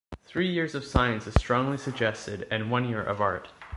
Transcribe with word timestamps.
Three 0.25 0.51
years 0.51 0.73
of 0.73 0.83
science 0.83 1.27
is 1.27 1.35
strongly 1.35 1.77
suggested, 1.77 2.47
and 2.49 2.71
one 2.71 2.89
year 2.89 3.03
of 3.03 3.21
art. 3.21 3.49